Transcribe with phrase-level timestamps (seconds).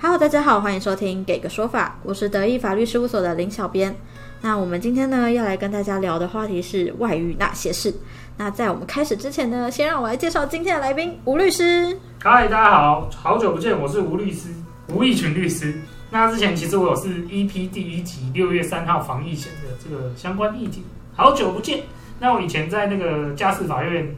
[0.00, 3.92] Hello，大家好，欢迎收听《给个说法》，我是德意法律事务所的林小编。
[4.40, 7.92] 那我们今天呢，要来跟大家聊的话题是外遇那些事。
[8.36, 11.98] 那在我们开始之前呢，先让我来介绍今天的来宾吴律师。
[12.22, 14.50] 嗨，大家好，好久不见，我是吴律师，
[14.94, 15.80] 吴义群律师。
[16.12, 20.82] 那之前其实我有是 EP 第一集六月三号防疫险的这个相关议题，
[21.16, 21.84] 好久不见。
[22.20, 24.14] 那我以前在那个家事法院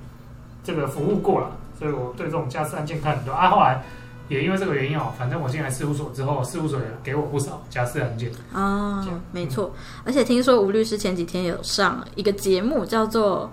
[0.65, 3.49] 这个服务过了，所以我对这种家事案件看很多啊。
[3.49, 3.80] 后来
[4.29, 8.29] 也因为这个原因哦，反正我进来事务所之后，事务所也给我不少家事案件。
[8.52, 9.73] 哦这样，没错。
[10.05, 13.49] 而且听说吴律师前几天有上一个节目，叫做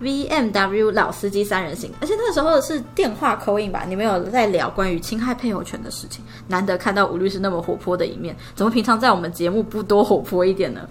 [0.00, 3.84] VMW 老司机三人行，而且那个时候是电话口音吧？
[3.88, 10.86] 你们有在聊关于侵害配偶权的事情，难得看到吴律师那么活泼的一面，怎么平常在我们节目不多活泼一点呢？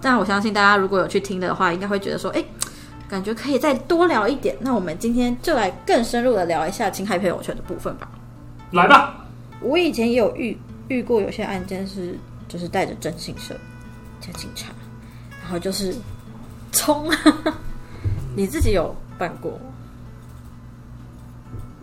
[0.00, 2.44] 但我相信大家如果有去听的话，应该会觉得说，哎，
[3.08, 4.56] 感觉可以再多聊一点。
[4.60, 8.08] 那我们今天就来更深入的聊一下侵害配偶权的部分吧。
[8.72, 9.24] 来吧，
[9.60, 10.56] 我以前也有遇
[10.88, 13.54] 遇过有些案件是，就是带着征信社
[14.20, 14.68] 加警察，
[15.42, 15.94] 然后就是
[16.72, 17.58] 冲啊！
[18.36, 19.58] 你自己有办过？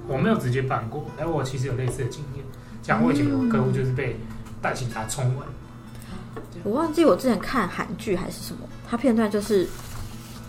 [0.07, 2.45] 我没有直接办过，但我其实有类似的经验。
[2.83, 4.15] 讲我以前有个客户就是被
[4.61, 5.47] 大警察冲完，
[6.63, 9.67] 我忘记我之前看韩剧还是什么，他片段就是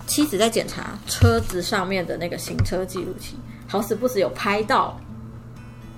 [0.07, 5.01] 妻子在检查车子上面的那个行车记录器，好死不死有拍到，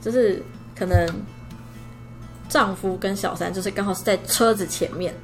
[0.00, 0.42] 就是
[0.78, 1.08] 可能
[2.48, 5.14] 丈夫跟小三就是刚好是在车子前面，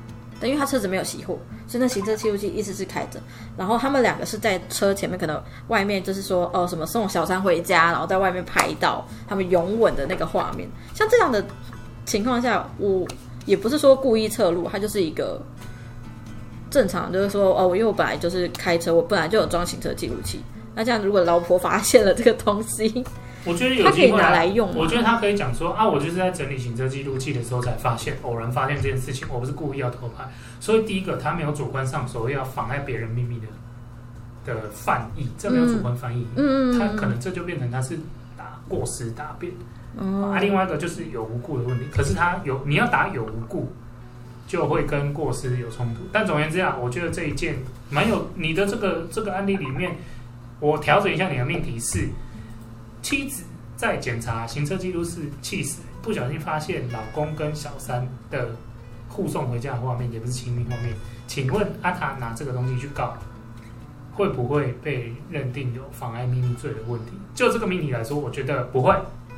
[0.40, 1.38] 但因为他车子没有熄火，
[1.72, 3.18] 所以那行车记录器一直是开着。
[3.56, 10.68] 然后他们两个是在车前面，可能外面就是说哦什么送小三回家，然后在外面拍到他们拥吻的那个画面。
[10.94, 11.42] 像这样的
[12.04, 13.08] 情况下，我
[13.46, 15.40] 也不是说故意侧路，它就是一个
[16.70, 20.42] 正常，就是说哦，因为我本来就是开车，我本来就有装行车记录器。
[20.74, 23.02] 那这样，如果老婆发现了这个东西，
[23.44, 30.24] 我觉得有机会啊拿来用我觉得他可以讲说啊，我就是在整理行车记录器的时候才发现，偶然发现这件事情，我不是故意要偷拍。
[30.60, 37.98] 所以第一个，他没有主观上所谓要妨碍别人秘密的的犯意，这没有主观犯意，嗯，他可能这就变成他是
[38.36, 39.52] 打过失答辩。
[39.98, 43.70] 哦啊，另外一个就是有无故的问题，可是他有你要打有无故，
[44.46, 46.00] 就会跟过失有冲突。
[46.10, 47.56] 但总而言之啊，我觉得这一件
[47.90, 49.96] 蛮有你的这个这个案例里面，
[50.60, 52.08] 我调整一下你的命题是：
[53.02, 53.42] 妻子
[53.76, 58.50] 在检查行车记录是气死，不小心发现老公跟小三的
[59.08, 60.94] 护送回家的画面，也不是亲密画面。
[61.26, 63.16] 请问阿塔拿这个东西去告，
[64.12, 67.12] 会不会被认定有妨碍秘密罪的问题？
[67.34, 68.94] 就这个命题来说，我觉得不会。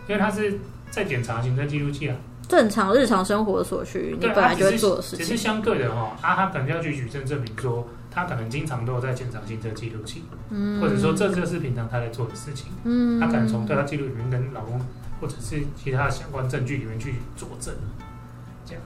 [0.06, 0.58] 因为他是
[0.90, 2.16] 在检查行车记录器啊，
[2.46, 5.24] 正常日常生活所需，你本来就会做的事情。
[5.24, 10.80] 只是相对的哈、啊，他可能要去举证证明说，他可能经常都有在检查行车记录器，嗯。
[10.80, 13.18] 或者说这就是平常他在做的事情，嗯。
[13.18, 14.80] 他可能从对他记录里面跟老公
[15.20, 17.74] 或者是其他的相关证据里面去佐证，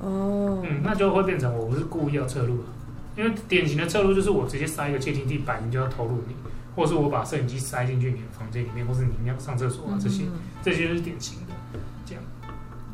[0.00, 2.67] 哦，嗯，那就会变成我不是故意要侧录啊，
[3.17, 6.34] 因为典型的侧录就是我直接塞一个窃听器，摆明就要投入你，
[6.75, 10.33] 或者是我把摄影机塞进去你的房间里面，或是你要上厕所啊这些，嗯。
[10.62, 11.55] 这些就是典型的。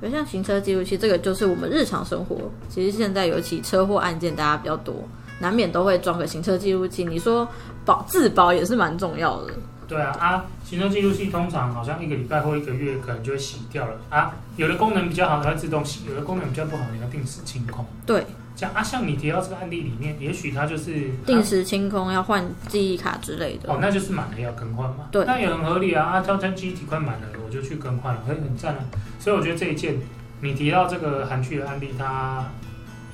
[0.02, 2.50] 就像行车记录器，这个就是我们日常生活。
[2.68, 4.96] 其实现在尤其车祸案件，大家比较多，
[5.44, 7.04] 难免都会装个行车记录器。
[7.04, 7.46] 你说
[7.84, 9.52] 保自保也是蛮重要的。
[9.86, 14.34] 对啊，啊，行车记录器通常好像一个礼拜或一个月可能就会洗掉了啊。
[14.56, 17.84] 有的功能比较好，它会自动洗；有的功能比较不好，你要定时清空。
[18.06, 18.24] 对，
[18.56, 23.70] 这样啊，像你提到这个案例里面，也许它就是定时清空要换记忆卡之类的。
[23.70, 25.08] 哦，那就是满了要更换嘛。
[25.12, 26.06] 对那也很合理啊。
[26.06, 28.80] 啊，交通机体快满了，我就去更换了，会很赞啊。
[29.20, 29.96] 所以我觉得这一件
[30.40, 32.50] 你提到这个韩剧的案例，它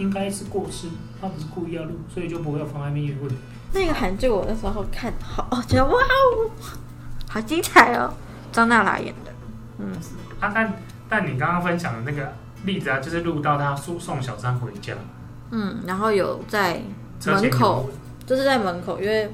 [0.00, 0.88] 应该是过失，
[1.20, 3.36] 他不是故意要录，所以就不会有妨碍秘密的问题。
[3.72, 6.50] 那个韩剧我那时候看好，哦，觉得哇哦，
[7.28, 8.12] 好精彩哦，
[8.50, 9.30] 张娜拉演的。
[9.78, 9.92] 嗯，
[10.40, 10.72] 啊，但
[11.08, 12.32] 但你刚刚分享的那个
[12.64, 14.94] 例子啊，就是录到他输送小三回家，
[15.50, 16.80] 嗯，然后有在
[17.26, 17.88] 门口
[18.26, 19.30] 就是在门口，因为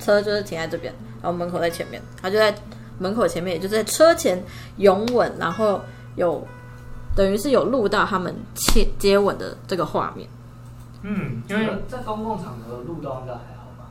[0.00, 2.54] 车就是停在这边，然后门口在前面，他就在
[2.98, 4.42] 门口前面，也就是在车前
[4.78, 5.80] 拥吻，然后
[6.16, 6.44] 有
[7.18, 10.28] 等于是有录到他们接接吻的这个画面。
[11.02, 13.90] 嗯，因为在公共场合录到应该还好吧？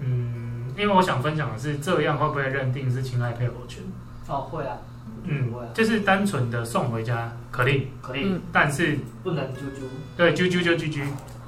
[0.00, 3.82] 嗯，因为我想分享的是，这样会不会认定是侵害配偶权？
[4.28, 4.76] 哦，会啊，
[5.22, 9.88] 嗯不会啊，就是单纯的送回家可以，可以，嗯但是不能啾啾。
[10.18, 11.02] 对啾啾就啾啾。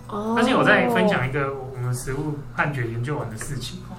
[0.08, 3.96] 哦而且我再分享一个我们实物判决研究完的事情哦。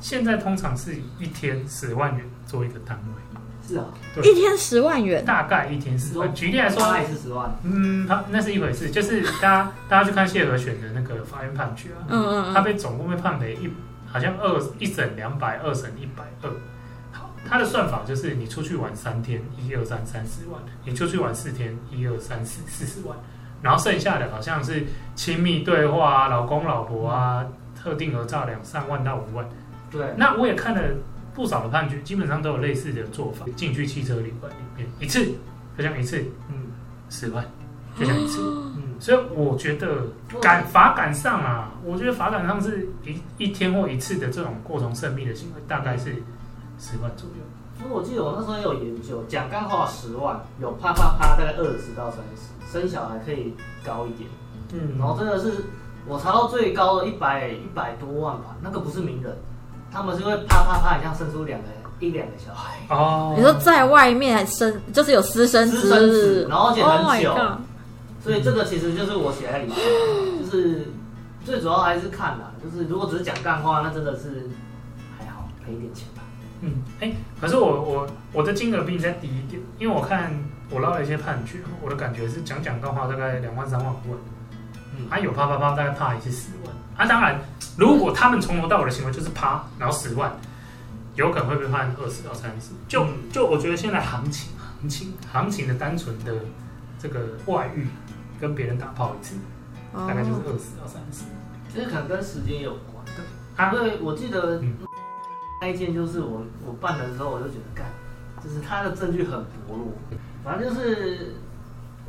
[0.00, 3.22] 现在通常是一天十万元做一个单位，
[3.66, 6.32] 是啊，对一天十万元，大概一天十万。
[6.34, 13.70] 举例来说，大概是十万，嗯，他那是一回事，就是 大家大家去看谢和选的那个法院判决啊，嗯嗯嗯，他被总共被判赔一
[14.06, 16.50] 好像二一审两百，二审一百二。
[17.12, 23.16] 好，他的算法就是你出去玩三天，一二三三十万；你出去玩四天，一二三四四十万。
[23.62, 24.84] 然后剩下的好像是
[25.14, 29.48] 亲密对话啊、老公老婆啊、特定合照两三万到五万。
[29.90, 30.80] 对，那我也看了
[31.36, 33.44] 不少的判决，基本上都有类似的做法。
[33.54, 35.24] 进去汽车旅馆里面一次，
[35.76, 36.72] 就像一次嗯
[37.10, 37.44] 十万，
[37.96, 38.40] 就像一次。
[38.74, 40.06] 嗯，所以我觉得
[40.40, 46.14] 感法感上啊，我觉得法感上是一一天或一次的这种过从甚密的行为，大概是
[46.78, 47.36] 十万左右。
[47.78, 53.52] 因为我记得我那时候也有研究，讲干话十万，有啪啪啪大概二十到三十，生小孩可以
[53.84, 54.30] 高一点，
[54.72, 55.64] 嗯然后真的是
[56.06, 59.36] 我查到最高的一百一百多万吧，那个不是名人，
[59.96, 61.66] 他们是会啪啪啪，很像生出两个
[62.00, 66.42] 一两个小孩，哦，你说在外面还生，就是有私生私生子。
[66.42, 67.34] 子，然后而且 Oh 很久
[68.22, 69.76] 所以这个其实就是我写在里面，
[70.38, 70.88] 就是
[71.46, 74.50] 最主要还是看啦，就是如果只是讲干话，那真的是
[75.18, 76.22] 还好赔一点钱吧。
[76.60, 77.10] 嗯，哎、
[77.40, 80.30] 可是我我我的金额比你再低一点，因为我看
[80.68, 84.18] 我捞了一些判决，我的感觉是讲讲干话大概两万三万五万，
[84.98, 85.06] 嗯。
[85.08, 87.40] 啊有啪啪啪大概啪一次十万，啊当然
[87.76, 90.32] 如果他们从头到尾的行为就是啪，然后十万，
[91.14, 92.70] 有可能会被判二十到三十。
[92.88, 93.30] 就嗯。
[93.30, 96.32] 就我觉得现在行情行情行情的单纯的
[96.98, 97.86] 这个外遇
[98.40, 99.36] 跟别人打炮一次，
[99.92, 101.24] 大概就是哦，二十到三十。
[101.72, 103.04] 其实可能跟时间有关。
[103.56, 103.72] 啊？
[103.74, 104.74] 因为我记得嗯。
[105.58, 107.86] 那一件就是我我办的时候，我就觉得干，
[108.44, 109.86] 就是他的证据很薄弱，
[110.44, 111.34] 反正就是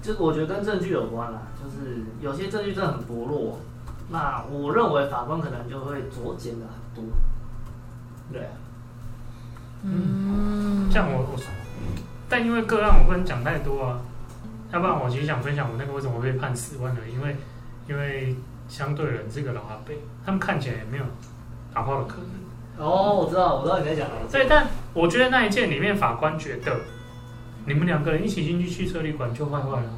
[0.02, 3.62] 就是我觉得跟证据有关啦，就是有些证据真的很薄弱，
[4.10, 7.04] 那我认为法官可能就会酌减的很多。
[8.32, 8.52] 对啊，
[9.84, 11.40] 嗯，像我我，
[12.30, 14.00] 但因为个案我不能讲太多啊，
[14.72, 17.36] 要不然我其实想分享我那个为什么会被判十万的，因为
[17.88, 18.36] 因为
[18.68, 19.96] 相对人是个老阿伯，
[20.26, 21.04] 他们看起来也没有
[21.74, 22.86] 打炮的可能。
[22.86, 24.48] 哦，我知道，我知道你在讲哪一对，件。
[24.50, 26.76] 但我觉得那一件里面法官觉得
[27.66, 29.90] 你们两个人一起进去汽车旅馆就坏坏了。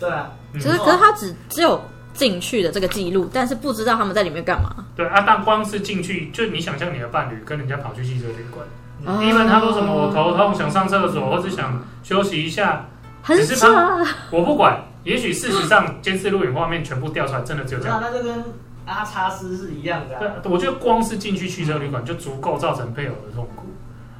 [0.00, 1.80] 对啊，嗯只是可是他只只有
[2.14, 4.86] 进去的这个记录，但是不知道他们在里面干嘛。
[4.96, 8.66] 对啊，但光是进去，就你想象你的伴侣跟人家跑去汽车旅馆，
[9.04, 12.86] 哦因为他说什么我头痛想上厕所，或者想休息一下，
[13.22, 14.82] 很只是他，我不管。
[15.04, 18.00] 也许事实上监视录影画面全部调出来，真的只有这样。
[18.00, 18.42] 那那就跟
[18.86, 20.36] 阿叉斯是一样的、啊。
[20.42, 23.66] 对，我觉得光是进去汽车旅馆就足够造成配偶的痛苦，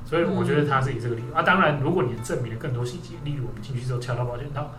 [0.04, 1.40] 所以我觉得他是以这个理由啊。
[1.40, 4.70] 当然，如果你证明了更多细节，例如我们进去之后敲到保险套，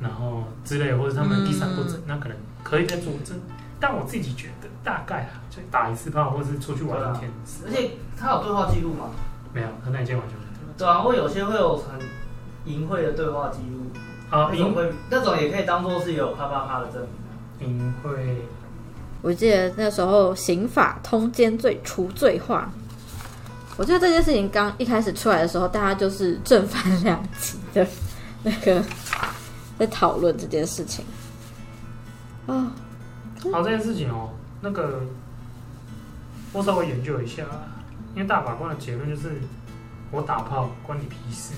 [0.00, 3.38] 然后之类，或者他们第三不诊，那可能可以再作证。
[3.80, 7.30] 但我自己觉得，大概啊，就打一次炮，或是出去玩一天，
[7.64, 9.10] 而且他有对话记录吗？
[9.52, 10.72] 没有，他那一件完全没有。
[10.76, 12.00] 对啊，会有些会有很
[12.64, 13.90] 淫秽的对话记录，
[14.30, 17.32] 啊，淫秽那种也可以当做是有啪啪啪的证明啊。
[17.60, 18.18] 淫秽，
[19.22, 22.70] 我记得那时候刑法通奸罪除罪化，
[23.76, 27.86] 我记得这件事情刚一开始出来的时候，大家就是正反两极的
[28.42, 28.82] 那个
[29.78, 31.04] 在讨论这件事情。
[32.46, 32.72] 啊、
[33.52, 34.30] 好这件事情哦，
[34.60, 35.02] 那个
[36.52, 37.44] 我稍微研究一下，
[38.14, 39.40] 因为大法官的结论就是
[40.10, 41.52] 我打炮关你屁事。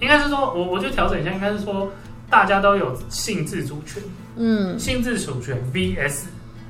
[0.00, 1.92] 应该是说我我就调整一下，应该是说
[2.28, 4.02] 大家都有性自主权，
[4.36, 6.24] 嗯性自主权 VS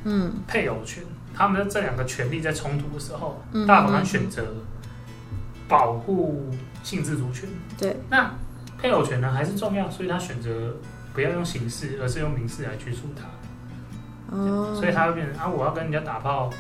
[0.05, 4.45] 嗯配偶权，他们的这两个权利在冲突的时候，嗯大法官选择
[5.69, 6.51] 保护
[6.83, 7.49] 性自主权。
[7.79, 8.35] 对，那
[8.83, 10.75] 配偶权呢还是重要，所以他选择
[11.15, 14.37] 不要用刑事，而是用民事来拘束他。
[14.37, 16.51] 哦，所以他会变成啊，我要跟人家打炮，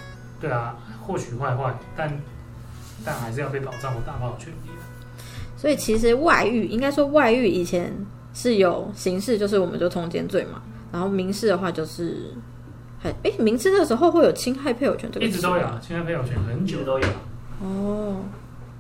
[0.41, 2.17] 对啊，或许坏坏，但
[3.05, 4.71] 但还是要被保障我打炮的权利。
[5.57, 7.93] 所以其实外遇应该说外遇以前
[8.35, 10.63] 是有刑事，就是我们就通奸罪嘛，
[10.93, 12.33] 然后民事的话就是
[13.01, 17.07] 还哎，民事那个时候会有侵害配偶权这个一直都有词吗，啊，现在配偶权很久都有。
[17.61, 18.23] 哦，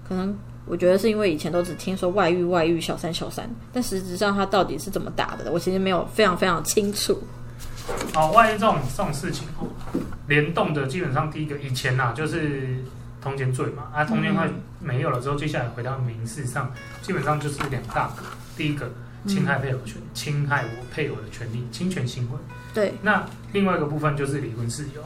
[0.08, 7.20] 可能我觉得是因为以前都只听说外遇、外遇、小三、小三，但实质上他到底是怎么打的，我其实没有非常非常清楚。
[8.14, 9.66] 好，外遇这种这种事情哦，
[10.28, 12.76] 联动的基本上第一个以前呐、就是
[13.20, 14.42] 通奸罪嘛，啊，通奸罪
[14.80, 18.22] 没有了之后，接下来回到民事上，基本上就是两大个，
[18.56, 18.88] 第一个
[19.26, 22.38] 侵害配偶权，侵害我配偶的权利，侵权行为。
[22.72, 25.02] 对那另外一个部分就是离婚事由，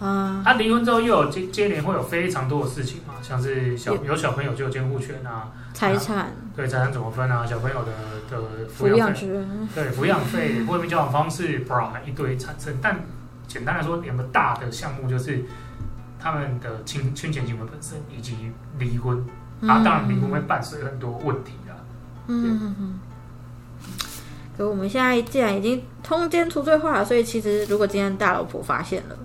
[0.00, 7.92] 啊，啊，离婚之后又有接接连会有非常多的事情嘛，像是小有小朋友就有监护权啊，财产、对财产怎么分啊，小朋友的
[8.30, 12.76] 的抚抚养权，对抚养费、婚姻交往方式，bra 一堆产生。
[12.80, 13.00] 但
[13.46, 15.42] 简单来说，两个大的项目就是
[16.20, 18.36] 他们的侵侵权行为本身以及
[18.78, 19.24] 离婚。
[19.62, 21.74] 啊，当然离婚会伴随很多问题啊。
[22.28, 23.00] 嗯嗯嗯。
[24.56, 29.18] 可我们现在既然已经通奸除罪化了，所以其实如果今天大老婆发现了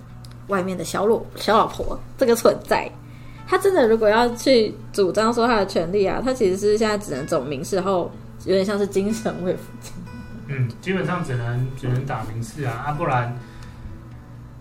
[0.48, 2.90] 外面的小老小老婆这个存在，
[3.46, 8.10] 他真的如果要去主张说他的权利啊，他其实是现在只能走民事，后
[8.44, 9.92] 有点像是精神慰抚金。
[10.46, 13.34] 嗯，基本上只能只能打民事啊，啊，不然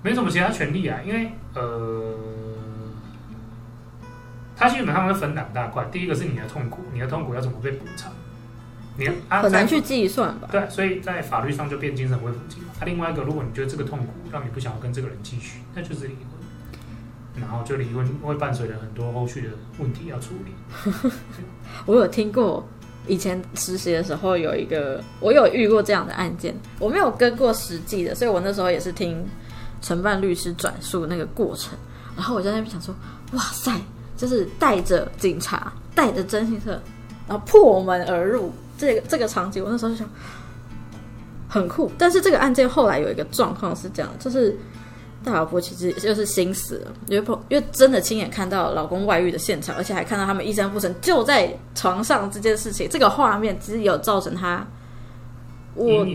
[0.02, 2.16] 没什么其他权利啊，因为呃，
[4.56, 8.12] 他基本上是分两大块，第一个是你的痛苦，你的痛苦要怎么被补偿，
[8.98, 10.48] 你啊很难去计算吧？
[10.52, 12.74] 对，所以在法律上就变精神慰抚金嘛。
[12.80, 21.12] 啊，另外一个，如果你觉得这个痛苦让你不想要跟这个人继续，那就是离婚，然后就离婚会伴随着很多后续的问题要处理。
[21.88, 22.68] 我有听过，
[23.08, 29.26] 以前实习的时候有一个，我有遇过这样的案件，我没有跟过实际的，所以我那时候也是听
[29.82, 31.76] 承办律师转述那个过程，
[32.16, 32.94] 然后我在那边想说，
[33.32, 33.72] 哇塞，
[34.16, 36.82] 就是带着警察，带着征信社，
[37.34, 40.08] 然后破门而入，这个这个场景，我那时候就想
[41.50, 41.92] 很酷。
[41.98, 44.56] 但是这个案件后来有一个状况是这样，就是
[45.24, 54.64] 大老婆其实就是心死了，因为碰因为真的亲眼看到老公外遇的现场，而且还看到他们衣衫不整就在床上这件事情，这个画面其实有造成他，
[55.74, 56.06] 我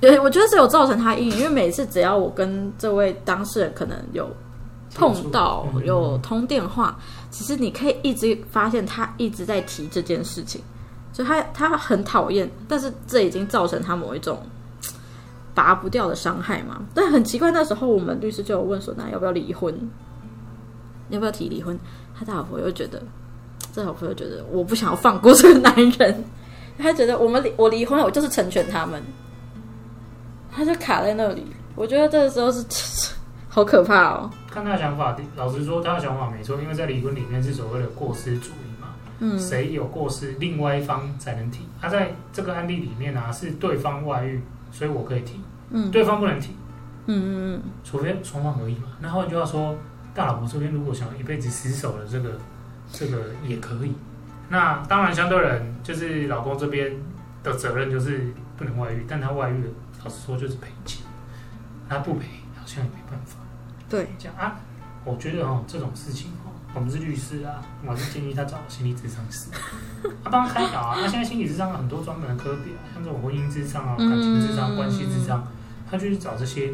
[0.00, 4.34] 对我觉得是有造成他阴影，因为每次只要我跟这位当事人可能有
[4.96, 6.98] 碰到嗯有通电话，
[7.30, 10.60] 其实你可以一直发现他一直在提这件事情，
[11.12, 14.40] 就他他很讨厌，但是这已经造成他某一种
[15.54, 16.82] 拔不掉的伤害嘛。
[16.94, 19.74] 但很奇怪，那时候我们律师就有问说，那要不要离婚？
[21.10, 21.78] 要不要提离婚？
[22.18, 23.02] 他大老婆又觉得，
[23.72, 26.24] 这老婆又觉得我不想要放过这个男人，
[26.78, 29.02] 他觉得我们离我离婚，我就是成全他们，
[30.50, 31.46] 他就卡在那里。
[31.74, 32.64] 我觉得这个时候是
[33.48, 34.30] 好可怕哦。
[34.56, 41.68] 看他的想法，老实说，他的想法没错，因为在离婚里面是所谓的过失主义嘛，嗯谁有过失，另外一方才能提。
[41.78, 44.40] 他、在这个案例里面啊，是对方外遇，
[44.72, 46.56] 所以我可以提，嗯对方不能提，
[47.04, 48.88] 嗯嗯除非双方合意嘛。
[49.00, 49.76] 那换句话说，
[50.14, 52.38] 大老婆这边如果想要一辈子死守了这个，
[52.90, 53.92] 这个也可以。
[54.48, 56.96] 那当然，相对人就是老公这边
[57.42, 59.70] 的责任就是不能外遇，但他外遇了，
[60.02, 61.04] 老实说就是赔钱，
[61.90, 62.24] 他不赔
[62.56, 63.36] 好像也没办法。
[63.88, 64.56] 对，讲啊，
[65.04, 69.48] 我觉得哦，这种事情哦，我们是律师啊，我还是建议他找心理咨商师，
[70.24, 70.96] 他帮他开导啊。
[71.00, 75.46] 那现在心理咨商有很多专门的科别啊，像这种婚姻咨商啊、嗯感情咨商、关系咨商，
[75.90, 76.72] 他就去找这些。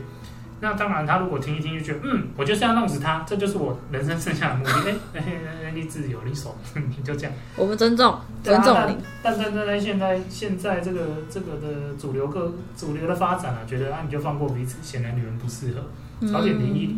[0.60, 4.92] 那当然，他如果听一听就觉得，嗯，我就是要弄死他，这就是我人生剩下的目的。
[5.12, 7.32] 哎哎哎，你自由，你爽，你 就这样。
[7.56, 8.96] 我们尊重尊重你。
[9.24, 15.82] 但但但在现在现在这个这个的主流个主流的发展啊，觉得啊你就放过彼此，显然女人不适合。
[16.30, 16.96] 早点离一离。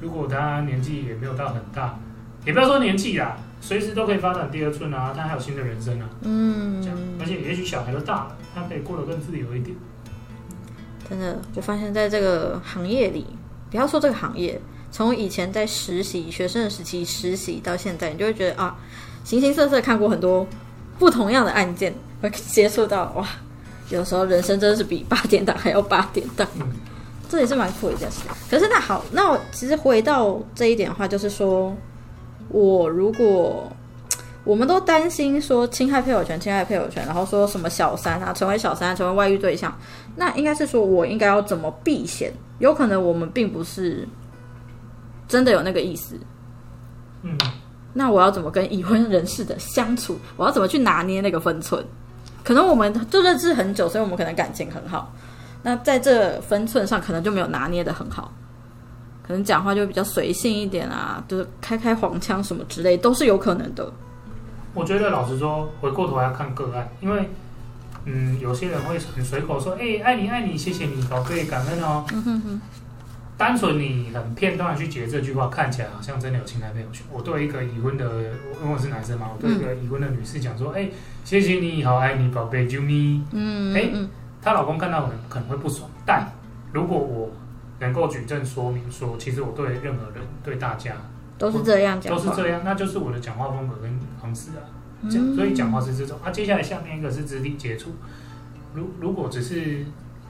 [0.00, 1.98] 如果他年纪也没有到很大，
[2.44, 9.76] 也不要说年纪啦，随时都可以发展第二春啊，他还有新的人生啊，嗯这样，而且也许小孩都大了，他可以过得更自由一点。
[11.08, 13.26] 真的，我发现在这个行业里，
[13.70, 14.60] 不要说这个行业，
[14.90, 18.76] 从以前在实习学生的时期实习到现在，你就会觉得啊，
[19.24, 20.46] 形形色色看过很多
[20.98, 23.26] 不同样的案件，会接触到哇，
[23.88, 26.46] 有时候人生真的是比八点档还要八点档。
[26.60, 26.66] 嗯，
[27.28, 28.20] 这也是蛮酷的一件事。
[28.50, 31.74] 可是那好，那我其实回到这一点的话，就是说，
[32.48, 33.70] 我如果
[34.44, 39.76] 我们都担心说侵害配偶权、侵害配偶权，然后说什么小三啊，成为小三、成为外遇对象，
[40.14, 42.32] 那应该是说我应该要怎么避嫌？
[42.58, 44.06] 有可能我们并不是
[45.26, 46.16] 真的有那个意思。
[47.22, 47.36] 嗯，
[47.92, 50.16] 那我要怎么跟已婚人士的相处？
[50.36, 51.84] 我要怎么去拿捏那个分寸？
[52.44, 55.12] 可能我们就认识很久，所以我们可能感情很好。
[55.66, 58.32] 那在这分寸上，可能就没有拿捏的很好，
[59.26, 63.92] 可能讲话就比较随性一点啊，就是开开黄腔什么之类，都是有可能的。
[64.74, 67.28] 我觉得老实说，回过头来看个案，因为
[68.04, 72.04] 嗯，有些人会很随口说，哎、爱你爱你，谢谢你，宝贝，感恩哦。
[72.12, 72.60] 嗯哼哼，
[73.36, 77.04] 单纯你很片段去解这句话，看起来好像真的有情男配偶权。
[77.12, 78.04] 我对一个已婚的，
[78.62, 80.88] 因为我是男生嘛，我对一个已婚的女士讲说，哎、
[81.24, 83.24] 谢谢你，好爱你，宝贝，啾咪。
[83.32, 84.08] 嗯，哎嗯
[84.46, 86.30] 她老公看到可能可能会不爽，但
[86.72, 87.32] 如果我
[87.80, 90.92] 能够举证说明说，其实我对任何人对大家
[91.36, 94.62] 都是这样讲，都是这样，那就是我的讲话风格跟方式啊。
[95.10, 96.16] 讲，嗯所以讲话是这种。
[96.24, 97.90] 啊，接下来下面一个是肢体接触，
[98.72, 99.84] 如如果只是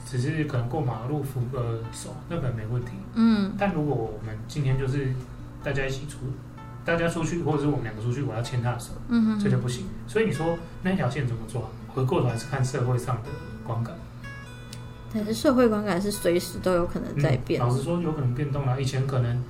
[0.06, 2.92] 只是可能过马路扶个手，那可能没问题。
[3.16, 5.12] 嗯但如果我们今天就是
[5.62, 6.20] 大家一起出，
[6.86, 9.84] 大家出去，或者是我们两个出去，我要牵他的手，嗯哼这就不行。
[10.06, 11.60] 所以你说那条线怎么抓？
[11.88, 13.28] 回过头还是看社会上的
[13.62, 13.94] 观感。
[15.16, 17.62] 但是社会观感是随时都有可能在变嗯。
[17.62, 18.80] 老实说，有可能变动了。
[18.80, 19.42] 以前可能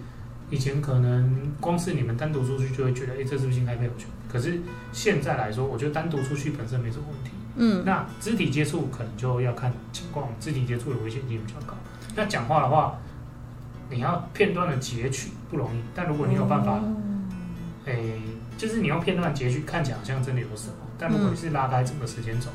[0.51, 4.09] 以前可能光是你们单独出去就会觉得，哎，这是不是侵害配偶权？
[4.31, 4.61] 可是
[4.93, 7.31] 现在来说，我觉得单独出去本身没什么问题。
[7.57, 11.75] 嗯，那肢体接触可能就要看情况，肢体接触的危险性比较高。
[12.15, 12.99] 那讲话的话，
[13.91, 16.81] 你要片段的截取不容易，但如果你有办法，
[17.87, 17.97] 哎、
[18.59, 22.49] 就是你用片段截取，看起来好像真的有什么，但如果你是拉开整个时间轴，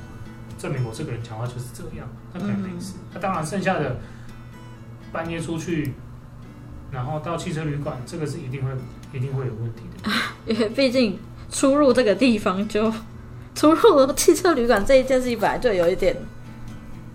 [0.62, 2.94] 证明我这个人讲话就是这样，那可能没事。
[3.14, 3.98] 那当然，剩下的
[5.12, 5.94] 半夜出去，
[6.92, 8.70] 然后到汽车旅馆，这个是一定会
[9.12, 10.12] 一定会有问题的。
[10.46, 11.18] 因为毕竟
[11.50, 12.94] 出入这个地方就
[13.56, 16.16] 出入汽车旅馆这一件事情本来就有一点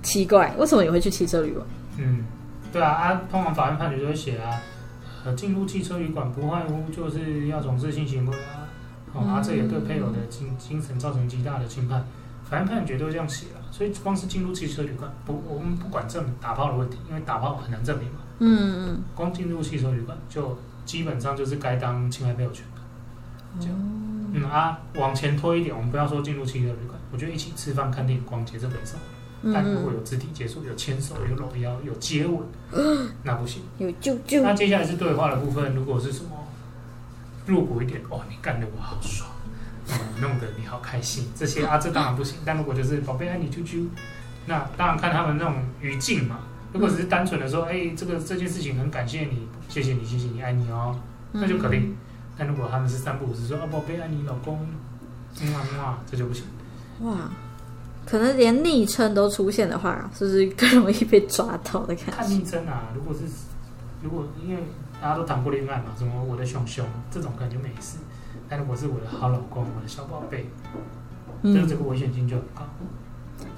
[0.02, 1.64] 奇怪，为什么你会去汽车旅馆？
[1.98, 2.24] 嗯，
[2.72, 4.60] 对啊，啊，通常法院判决就会写啊，
[5.24, 8.66] 呃，进入汽车旅馆不外乎就是要从事性行为啊，
[9.14, 12.02] 哦，啊，这也对配偶的精精神造成极大的侵害，
[12.48, 22.80] 法院判决都这样写了，所以光是进入汽车旅馆，不，我们不管证明打炮的问题，因为打炮很难证明嘛，嗯嗯，光进入汽车旅馆就基本上就是该当侵害配偶权的，
[23.60, 23.76] 这样，
[24.32, 29.00] 嗯啊，往前推一点，我们不要说进入汽车旅馆，我觉得一起吃饭、看电影、逛街这没什么。
[29.42, 29.52] 嗯。
[29.52, 32.46] 但如果嗯，有肢体接触、有牵手、有搂腰、有接吻，
[33.22, 33.62] 那不行。
[33.78, 36.30] 有舅舅那接下来是对话的部分，如果是什么
[37.46, 39.35] 入骨一点，哦，你干的我好爽，嗯，
[40.20, 42.38] 弄得你好开心，这些 啊，这当然不行。
[42.44, 43.86] 但如果就是宝贝爱你啾啾，
[44.46, 46.40] 那当然看他们那种语境嘛。
[46.72, 50.98] 如果只是单纯的说，哎、这个这件事情很感谢你，谢谢你，谢谢你，爱你哦，
[51.32, 51.94] 那就可以。
[52.36, 54.66] 但如果他们是三不五时说，啊，宝贝爱你，老公，
[55.40, 56.44] 嗯啊嗯啊，这就不行。
[57.00, 57.30] 哇，
[58.04, 62.34] 可能连昵称都出现的话，是不是更容易被抓到的感觉看觉？
[62.34, 63.20] 昵称啊，如果是
[64.02, 64.62] 如果因为
[65.00, 67.96] 大家都谈过恋爱嘛，什么我的熊熊这种可能就没事，
[68.48, 70.46] 但如果是我的好老公、我的小宝贝，
[71.42, 72.62] 这嗯这，个危险性就很高。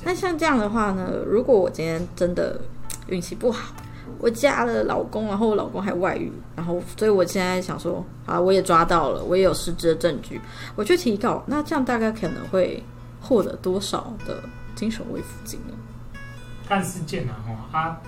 [0.04, 2.60] 那像这样的话呢，如果我今天真的
[3.08, 3.74] 运气不好，
[4.18, 10.40] 我嫁了老公，然后我老公还外遇，然后所以我现在想说，啊，我也抓到了，我也有实质的证据，
[10.74, 12.82] 我去提告，那这样大概可能会
[13.20, 14.42] 获得多少的
[14.74, 15.74] 精神慰抚金呢？
[16.66, 17.36] 看事件啊，
[17.72, 18.00] 哈啊，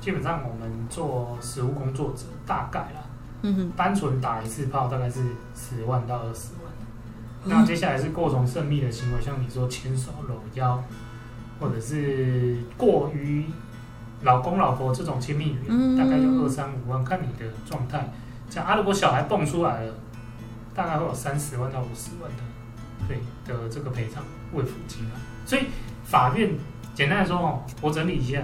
[0.00, 3.04] 基本上我们做实务工作者大概啦，
[3.42, 5.22] 嗯哼，单纯打一次炮大概是
[5.54, 6.72] 十万到二十万。
[7.44, 10.82] 那接下来是过从甚密的行为，像你说牵手、搂腰，
[11.58, 13.46] 或者是过于
[14.22, 18.12] 老公老婆这种亲密语言，嗯大概就二三五万，看你的状态。
[18.50, 19.94] 这样啊，如果小孩蹦出来了，
[20.74, 22.42] 大概会有三十万到五十万的
[23.08, 24.22] 对的这个赔偿
[24.52, 25.16] 慰抚金啊。
[25.46, 25.62] 所以
[26.04, 26.50] 法院
[26.94, 28.42] 简单来说哦，我整理一下，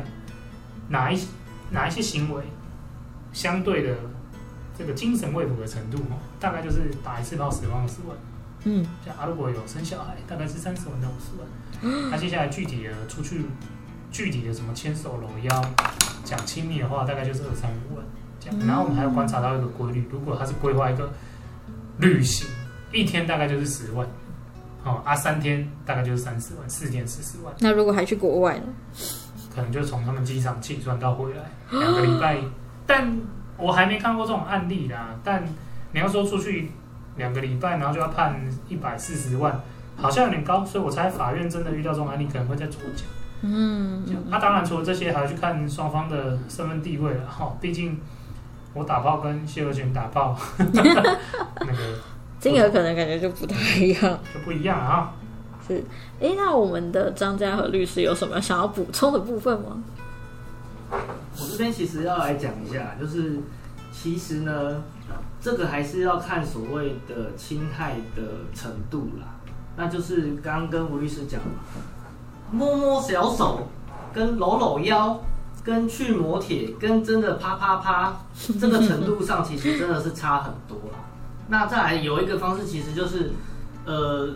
[0.88, 1.20] 哪一
[1.70, 2.42] 哪一些行为
[3.32, 3.94] 相对的
[4.78, 8.16] 这个精神慰抚的程度哦，大概就是打一次炮十万二十万。
[8.64, 12.10] 嗯像啊，如果有生小孩，大概是三十万到五十万。
[12.10, 13.46] 那接下来具体的出去，
[14.10, 15.64] 具体的什么牵手、搂腰，
[16.24, 18.04] 讲亲密的话，大概就是二三五万
[18.40, 18.58] 这样。
[18.60, 21.12] 嗯然后我们还要观察到一个规律，如果他是规划一个
[21.98, 22.48] 旅行，
[22.92, 24.06] 一天大概就是十万，
[24.84, 28.66] 哦啊，三天大概就是三十万，四天四十万，那如果还去国外呢？
[29.54, 32.38] 可能就从他们机场计算到回来两个礼拜。
[32.86, 33.10] 但
[33.56, 35.10] 我还没看过这种案例啦。
[35.24, 35.44] 但
[35.92, 36.70] 你要说出去
[37.16, 39.60] 两个礼拜，然后就要判一百四十万，
[39.96, 43.06] 好像有点高，所以我猜法院真的遇到这种案例，可能会再酌讲。
[43.42, 47.54] 嗯那、当然，除了这些，还要去看双方的身份地位了哈。
[47.60, 48.00] 毕竟
[48.72, 51.18] 我打炮跟谢和弦打炮， 那个
[52.40, 54.18] 金额可能感觉就不太一样。
[54.34, 55.12] 就不一样了哈。
[55.66, 55.84] 是，
[56.20, 59.82] 诶，那我们的张家和律师有什么想要补充的部分吗？
[61.40, 63.40] 我这边其实要来讲一下，就是
[63.92, 64.82] 其实呢，
[65.40, 68.22] 这个还是要看所谓的侵害的
[68.54, 69.34] 程度啦。
[69.76, 71.40] 那就是刚刚跟吴律师讲，
[72.50, 73.68] 摸摸小手，
[74.14, 75.18] 跟搂搂腰，
[75.62, 78.16] 跟去磨铁，跟真的啪啪啪，
[78.58, 80.98] 这个程度上其实真的是差很多啦。
[81.48, 83.32] 那再来有一个方式，其实就是
[83.84, 84.30] 呃，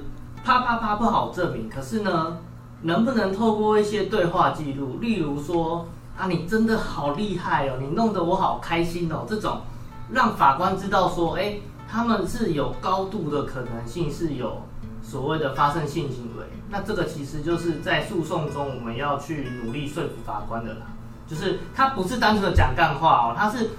[0.45, 2.37] 啪啪啪不好证明，可是呢，
[2.83, 5.89] 能不能透过一些对话记录，例如说
[6.21, 9.63] 啊，你真的好厉害哦，你弄得我好开心哦，这种
[10.11, 11.57] 让法官知道说，哎，
[11.91, 14.61] 他们是有高度的可能性是有
[15.03, 20.83] 所谓的发生性行为，那这个其实就是在诉讼中我们要去努力说服法官的啦，
[21.27, 23.71] 就是他不是单纯的讲干话哦，他是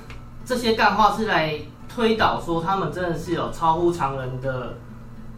[0.44, 4.78] 这些干话是来推导说他们真的是有超乎常人的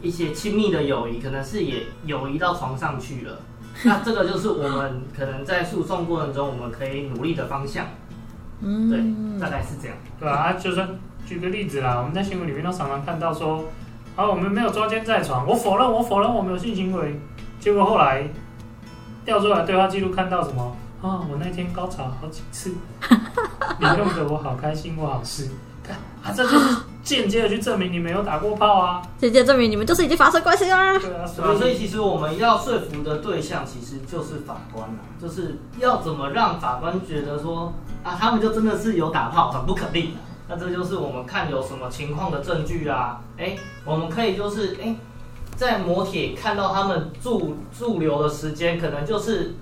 [0.01, 3.39] 一些亲密的友谊，可能是也友谊到床上去了。
[3.83, 7.85] 那这个就是我们可能在诉讼过程中我们可以努力的方向，
[8.61, 9.97] 嗯，对，大概是这样。
[10.19, 10.87] 对啊，啊就算
[11.25, 13.65] 举个例子啦，我们在新闻里面都常常看到说，
[14.15, 17.19] 啊，我们没有抓奸在床，我否认，我否认我们有性行为，
[17.59, 18.29] 结果后来
[19.25, 22.73] 调出来对话记录看到什么啊，我那天高潮好几次，
[23.79, 25.49] 你弄得我好开心，我好事。
[25.83, 29.01] 看 啊，这就是间接的去证明你没有打过炮啊。
[29.17, 30.97] 间接证明你们就是已经发生关系啦。
[30.97, 40.17] 对啊，所以，其实我们要说服的对象其实就是法官啦，就是要怎么让法官觉得说啊，他们就真的是有打炮，很不可逆的。
[40.47, 44.95] 那这就是我们看有什么情况的证据啊，哎，我们可以就是哎，
[45.55, 49.55] 在摩铁看到他们驻驻留的时间可能就是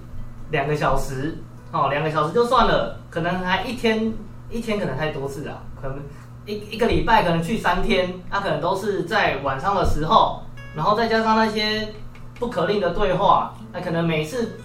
[0.50, 1.38] 两个小时，
[1.72, 4.14] 哦，两个小时就算了，可能还一天
[4.50, 6.00] 一天可能太多次啊，可能
[6.46, 10.44] 一一个礼拜可能去三天，那、可能都是在晚上的时候，
[10.76, 11.94] 然后再加上那些
[12.40, 14.60] 不可令的对话，那可能每次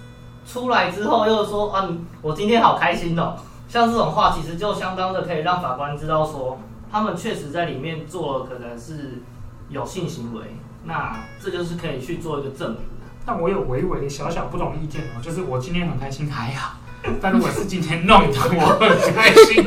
[0.47, 1.89] 出来之后又说啊，
[2.23, 3.37] 我今天好开心哦，
[3.69, 6.59] 像这种话其实就相当的可以让法官知道说，
[6.91, 9.23] 他们确实在里面做了可能是
[9.69, 12.81] 有性行为，那这就是可以去做一个证明。
[13.27, 16.77] 但我有微微的小小不同意见哦，就是我今天很开心还好，
[17.21, 19.67] 但如果是今天弄的我很开心，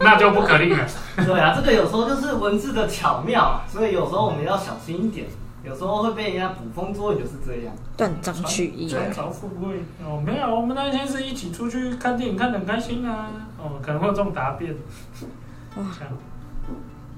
[0.00, 0.86] 那就不可逆了。
[1.16, 5.26] 对啊，这个有时候就是文字的巧妙啊，所以有时候我们要小心一点，
[5.64, 7.74] 有时候会被人家捕风捉影，就是这样。
[7.96, 8.88] 断章取义。
[8.88, 13.30] 传朝富贵哦，没有，我们那天是一起出去看电影，看得很开心啊。
[13.58, 14.74] 哦，可能会有这种答辩。
[15.76, 16.12] 哇这样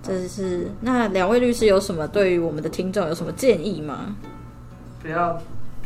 [0.01, 4.15] 这是那两位律师有什么对于我们的听众有什么建议吗？
[5.03, 5.41] 不要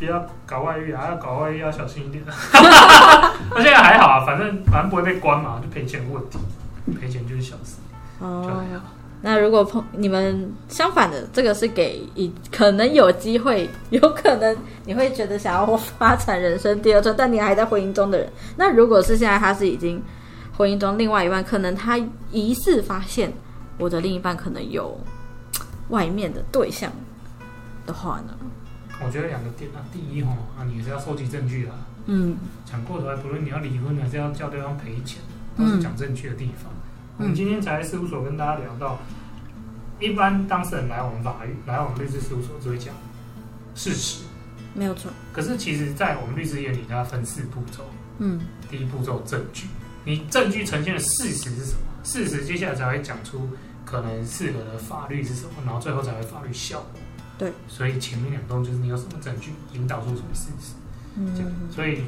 [0.05, 2.21] 不要搞外遇啊，要搞外遇要小心一点。
[3.55, 6.37] 那现在还好啊，反正反正不会被关嘛，就赔钱问题，
[6.99, 7.77] 赔钱就是小事，
[8.19, 8.85] 就哦，还好。
[9.21, 20.03] 那如果碰你们相反的，这个是给以可能有机会，有可能你会觉得想要发展人生第二春，但你还在婚姻中的人，那如果是现在他是已经
[20.57, 21.97] 婚姻中另外一半，可能他
[22.29, 23.31] 疑似发现
[23.77, 24.99] 我的另一半可能有
[25.87, 26.91] 外面的对象
[27.85, 28.33] 的话呢？
[29.01, 31.75] 我觉得两个点啊，第一哈啊，你也是要收集证据啊。
[32.05, 35.21] 嗯讲过头来，不论你要离婚还是要叫对方赔钱，
[35.57, 36.71] 都是讲证据的地方。
[37.17, 38.99] 我们今天才在事务所跟大家聊到，
[39.99, 42.93] 一般当事人来我们法律来我们律师事务所只会讲
[43.75, 44.23] 事实，
[44.73, 47.85] 没有错，可是其实，在我们律师眼里，它分四步骤。
[48.19, 49.67] 嗯第一步骤证据，
[50.05, 51.79] 你证据呈现的事实是什么？
[52.03, 53.49] 事实接下来才会讲出
[53.85, 57.01] 可能适合的法律是什么，然后最后才会法律效果。
[57.37, 60.73] 对，所以前面两栋就是你有什么证据引导出什么事实。
[61.15, 62.03] 嗯这样，嗯所以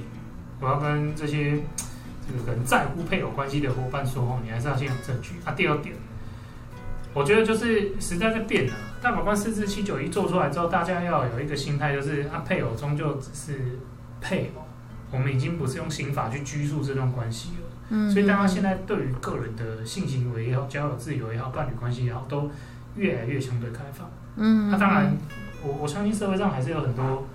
[0.60, 1.60] 我要跟这些
[2.28, 5.36] 这个可能在乎配偶关系的伙伴说哦，你还是要先有证据。
[5.44, 5.96] 啊，第二点，
[7.14, 8.74] 我觉得就是时代在变了。
[9.02, 13.78] 大法官四至七九一做出来之后，大家要有一个心态，就是啊，配偶终究只是
[14.20, 14.64] 配偶，
[15.12, 17.70] 我们已经不是用刑法去拘束这段关系了。
[17.90, 22.50] 嗯所以大家现在对于个人的性行为也好、交友自由也好、伴侣关系也好，都
[22.96, 24.10] 越来越相对开放。
[24.38, 25.18] 嗯那当然，
[25.64, 27.28] 我我相信社会上还是有很多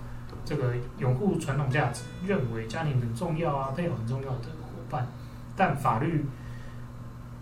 [0.44, 5.06] 这个拥护传统价值、认为家庭很重要啊、配偶很重要的伙伴，
[5.56, 6.26] 但法律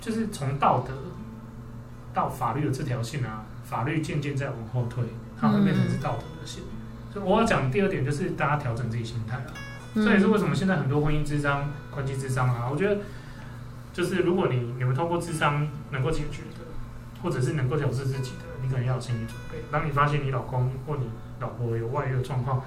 [0.01, 0.95] 就是从道德
[2.15, 5.05] 到法律的这条线啊，法律渐渐在往后退，
[5.41, 6.63] 它会变成是道德的线。
[7.13, 9.53] 所以我要讲第二点，就是大家调整自己心态啊。
[9.95, 13.01] 这也是为什么现在很多婚姻智商、关系智商啊，我觉得
[13.93, 16.58] 就是如果你你们通过智商能够解决的，
[17.23, 19.59] 或者是能够调试自己的，你可能要有心理准备。
[19.71, 22.63] 当你发现你老公或你老婆有外遇的状况，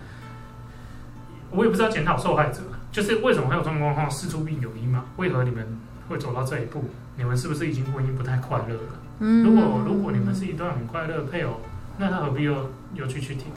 [1.51, 2.61] 我也不知道检讨受害者，
[2.91, 5.05] 就是为什么会有这种状况，事出必有因嘛？
[5.17, 6.85] 为何你们会走到这一步？
[7.17, 8.99] 你们是不是已经婚姻不太快乐了？
[9.19, 11.59] 嗯如果如果你们是一段很快乐的配偶，
[11.97, 13.51] 那他何必又又去去听？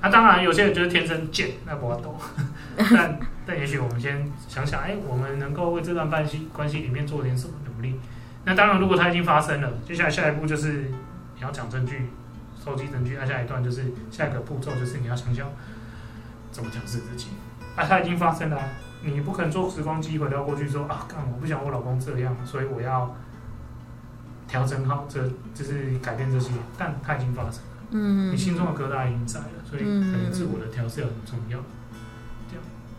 [0.00, 2.14] 啊，当然有些人就是天生贱，那不要懂。
[2.76, 7.98] 但但也许我们先想想，哎，我们能够为这段关系关系里面做点什么努力？
[8.46, 10.84] 那当然，如果它已经发生了，接下来下一步就是
[11.34, 12.08] 你要讲证据，
[12.64, 13.16] 收集证据。
[13.18, 15.50] 那下一段就是下一个步骤就是你要想想
[16.52, 17.30] 怎么讲释自己。
[17.74, 18.62] 啊，它已经发生了啊、
[19.02, 23.14] 你不可能坐时光机回到过去说啊，干我不想我老公这样，所以我要
[24.46, 26.52] 调整好这，就是改变这些。
[26.78, 27.58] 但它已经发生了。
[27.90, 31.58] 嗯你心中的疙瘩已经在了，所以可嗯能自我的调试很重要。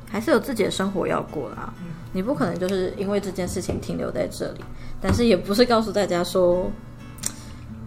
[0.10, 1.74] 还是有自己的生活要过啦。
[1.80, 4.62] 嗯你不可能就是因为这件事情停留在这里，
[5.00, 6.72] 但是也不是告诉大家说，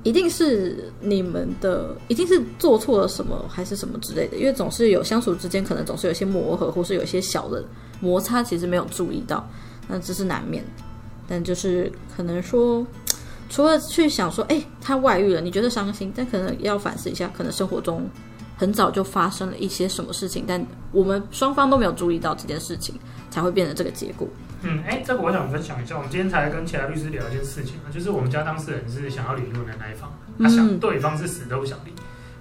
[0.04, 7.64] 一定是你们的，一定是做错了什么还是什么之类的，因为总是有相处之间可能总是有些磨合，或是有一些小的
[7.98, 9.44] 摩擦，其实没有注意到，
[9.88, 10.62] 那这是难免。
[11.26, 12.86] 但就是可能说，
[13.48, 18.08] 除了去想说，哎、他外遇了，你觉得伤心，但可能要反思一下，可能生活中
[18.60, 22.94] 很早就发生了一些什么事情，但我们双方都没有注意到这件事情，
[23.30, 24.28] 才会变成这个结果。
[24.60, 25.96] 嗯，哎，这个我想分享一下。
[25.96, 31.92] 我们今天才跟其他律师聊一件事情啊，就是我们家当事人是想要离婚的那一方，他想嗯对方是死都不想离，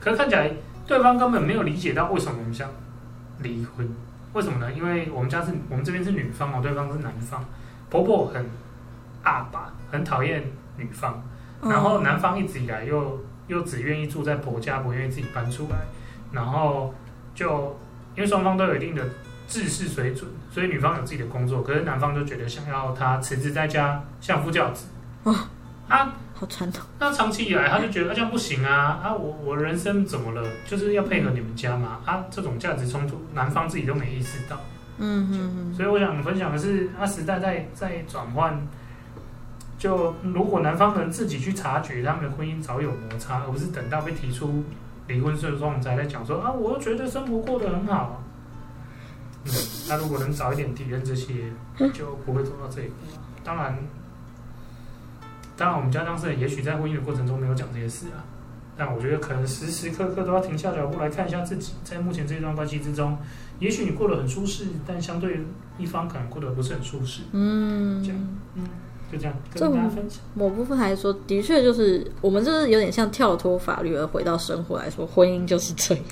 [0.02, 0.52] 可是看起来
[0.86, 2.70] 对方根本没有理解到为什么我们想
[3.42, 3.90] 离婚。
[4.34, 4.70] 为什么呢？
[4.74, 7.46] 因为我们家是我们这边是女方哦，对方是男方，
[7.90, 8.46] 婆婆很
[9.24, 10.44] 阿爸很讨厌
[10.76, 11.24] 女方，
[11.62, 15.88] 嗯然后男方一直以来又又只愿意住在婆家，不愿意自己搬出来，
[16.32, 16.94] 然后
[17.34, 17.78] 就
[18.15, 19.04] 因为双方都有一定的
[19.48, 24.88] 知识水准，所以女方有自己的工作，可是男方就觉得想要她辞职在家相夫教子。
[25.24, 25.36] 哦
[25.88, 29.12] 啊，好传统，那长期以来他就觉得、啊、这样不行啊啊！
[29.12, 30.48] 我我人生怎么了？
[30.68, 32.24] 就是要配合你们家嘛啊！
[32.30, 34.56] 这种价值冲突，男方自己都没意识到。
[35.00, 38.56] 嗯嗯嗯，所以我想分享的是，啊，时代在在转换。
[39.80, 44.63] 就如果男方能自己去察觉他们的婚姻早有摩擦，而不是等到被提出
[45.10, 48.24] 离婚诉讼才在讲说啊，我觉得生活过得很好。
[49.43, 49.52] 嗯，
[49.89, 51.52] 那如果能早一点体认这些，
[51.93, 52.93] 就不会走到这一步。
[53.43, 53.78] 当然，
[55.58, 58.22] 当然我们家当事人也许在婚姻的过程中没有讲这些事啊，
[58.78, 63.17] 但我觉得可能时时刻刻都要停下脚步来看一下自己，在目前这段关系之中，
[63.58, 65.43] 也许你过得很舒适，但相对
[65.80, 67.24] 一方可能过得不是很舒适。
[67.32, 68.19] 嗯这样
[69.12, 70.19] 就这样这跟大家分享。
[70.34, 76.04] 某部分来说，的确就是我们就是有点像跳脱法律而回到生活来说，婚姻就是这样，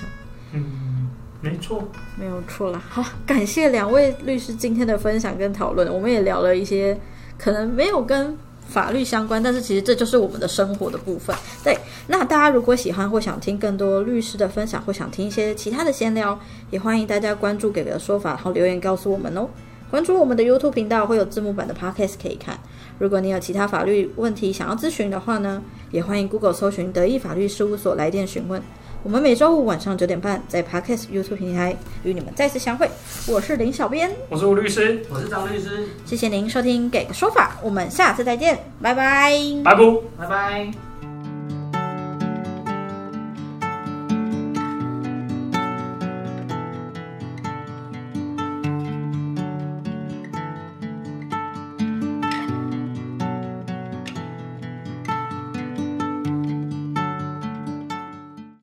[0.53, 1.10] 嗯，
[1.41, 1.83] 没错。
[2.17, 2.81] 没有错啦。
[2.89, 6.99] 好，感谢两位律师今天的分享跟讨论，我们也聊了一些
[7.38, 8.36] 可能没有跟
[8.67, 11.36] 法律相关，但是其实这就是我们的生活的部分。
[11.63, 16.38] 对，那大家如果喜欢或想听更多律师的分享，或想听一些其他的闲聊，
[16.69, 19.47] 也欢迎大家关注“给个说法”，然后留言告诉我们哦。
[19.89, 22.60] 关注我们的 YouTube 频道，会有字幕版的 Podcast 可以看。
[23.00, 28.62] 如果你有其他法律问题想要咨询的话呢，也欢迎 Google 搜寻德意法律事务所来电询问。
[29.04, 32.89] 我们每周五晚上九点半在 Podcast YouTube 平台与你们再次相会。
[33.28, 39.32] 我是林小编，我是吴律师，我是张律师，谢谢您收听《给个说法》，我们下次再见，拜拜。
[39.63, 39.82] 拜拜。
[40.17, 40.87] 拜拜。